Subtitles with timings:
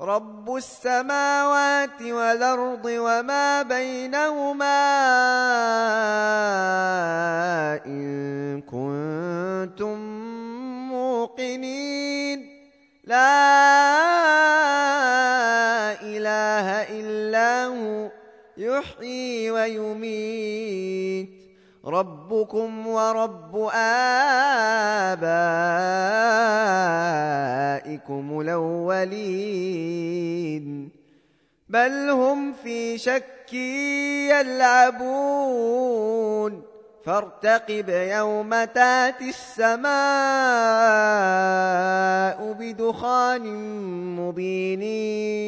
[0.00, 4.78] رب السماوات والأرض وما بينهما
[7.86, 9.98] إن كنتم
[10.88, 12.38] موقنين
[13.04, 13.38] لا
[16.02, 16.68] إله
[17.00, 18.10] إلا هو
[18.56, 21.37] يحيي ويميت
[21.84, 25.20] ربكم ورب آبائكم
[28.40, 29.88] الأولين.
[31.68, 33.52] بل هم في شك
[34.32, 36.62] يلعبون.
[37.04, 39.88] فارتقب يوم تاتي السماء
[42.52, 43.44] بدخان
[44.16, 44.82] مبين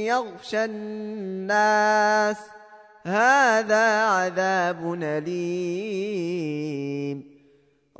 [0.05, 2.37] يغشى الناس.
[3.07, 6.51] هذا عذاب أليم.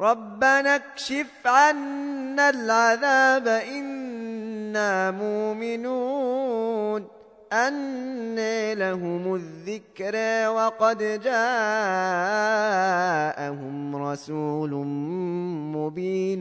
[0.01, 7.07] ربنا اكشف عنا العذاب إنا مؤمنون.
[7.53, 10.17] أن لهم الذكر
[10.51, 11.37] وقد جاءهم
[13.97, 14.71] رسول
[15.77, 16.41] مبين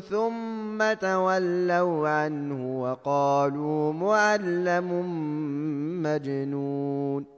[0.00, 4.88] ثم تولوا عنه وقالوا معلم
[6.02, 7.37] مجنون.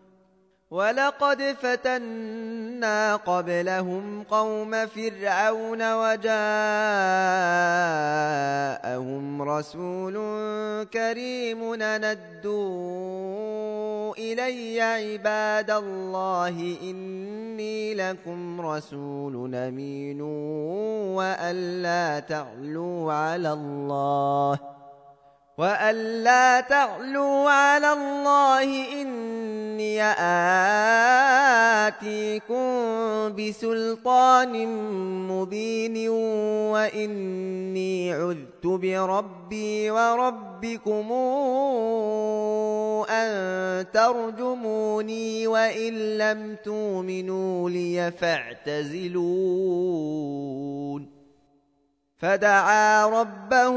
[0.71, 6.31] ولقد فتنا قبلهم قوم فرعون وجاءهم
[9.41, 10.13] رسول
[10.93, 12.51] كريم ندوا
[14.15, 20.21] إلي عباد الله إني لكم رسول أمين
[21.11, 24.59] وأن لا تعلوا على الله
[25.57, 29.20] وألا تعلوا على الله إني
[31.87, 32.65] آتيكم
[33.35, 34.67] بسلطان
[35.27, 36.09] مبين
[36.73, 41.11] وإني عذت بربي وربكم
[43.09, 49.61] أن ترجموني وإن لم تؤمنوا لي فاعتزلون.
[52.17, 53.75] فدعا ربه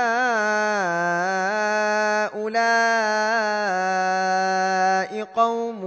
[5.25, 5.84] قوم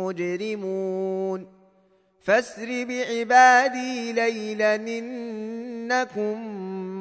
[0.00, 1.46] مجرمون.
[2.24, 6.36] فاسر بعبادي ليلا إنكم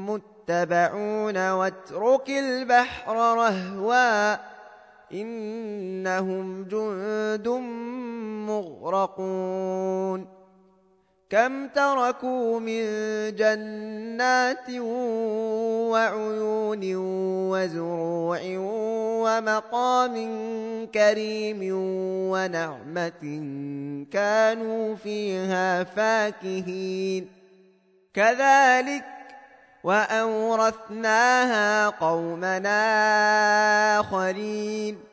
[0.09, 4.33] متبعون واترك البحر رهوا.
[5.13, 7.47] إنهم جند
[8.47, 10.42] مغرقون.
[11.29, 12.85] كم تركوا من
[13.35, 14.69] جنات
[15.89, 16.81] وعيون
[17.51, 18.39] وزروع
[19.23, 20.15] ومقام
[20.93, 21.59] كريم
[22.31, 23.23] ونعمة
[24.11, 27.29] كانوا فيها فاكهين.
[28.13, 29.03] كذلك
[29.83, 32.79] وأورثناها قومنا
[33.99, 35.12] آخرين.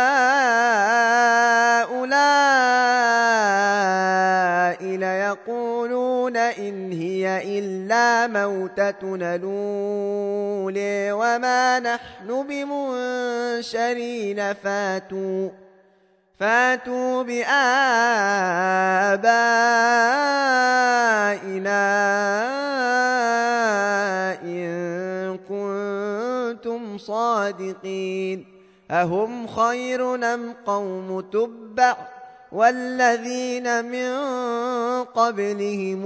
[8.61, 14.39] موتتنا الأولى وما نحن بمنشرين.
[14.53, 15.49] فاتوا
[16.39, 17.51] فاتوا بآبائنا
[24.43, 28.45] إن كنتم صادقين.
[28.91, 31.95] أهم خير أم قوم تبع
[32.51, 34.11] والذين من
[35.03, 36.05] قبلهم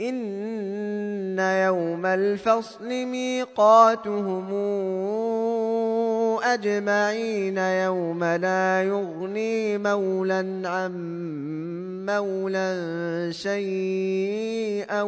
[0.00, 4.52] إن يوم الفصل ميقاتهم
[6.42, 10.92] أجمعين يوم لا يغني مولا عن
[12.06, 12.72] مولا
[13.32, 15.02] شيئا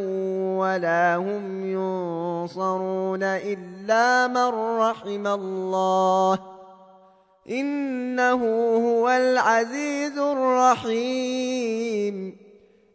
[0.58, 6.38] ولا هم ينصرون إلا من رحم الله
[7.50, 8.44] إنه
[8.76, 11.28] هو العزيز الرحيم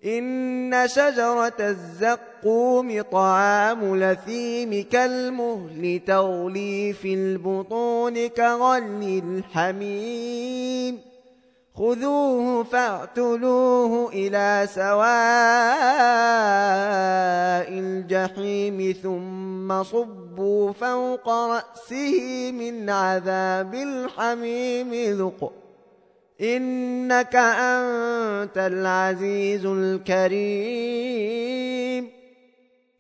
[0.06, 11.00] إن شجرة الزقوم طعام لثيم كالمهل تغلي في البطون كغلي الحميم
[11.76, 15.04] خذوه فاعتلوه إلى سواء
[17.80, 25.62] الجحيم ثم صبوا فوق رأسه من عذاب الحميم ذُقْ
[26.42, 31.04] إنك أنت العزيز الكريم.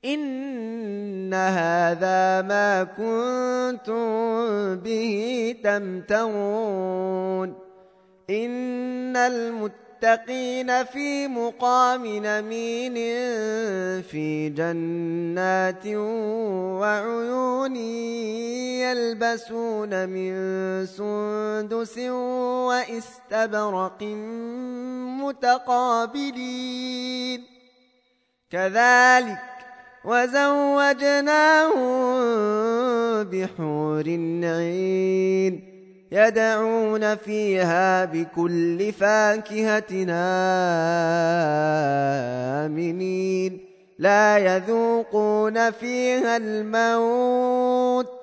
[0.05, 7.53] إن هذا ما كنتم به تمترون.
[8.29, 12.93] إن المتقين في مقام نمين
[14.01, 15.87] في جنات
[16.79, 17.77] وعيون
[18.83, 20.33] يلبسون من
[20.85, 21.97] سندس
[22.67, 24.03] وإستبرق
[25.23, 27.43] متقابلين.
[28.51, 29.39] كذلك
[30.05, 31.73] وزوجناهم
[33.23, 34.03] بحور
[34.43, 35.53] عين
[36.11, 40.05] يدعون فيها بكل فاكهة
[42.65, 43.59] آمنين.
[43.99, 48.22] لا يذوقون فيها الموت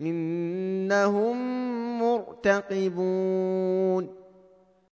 [0.00, 1.38] إنهم
[2.02, 3.44] مرتقبون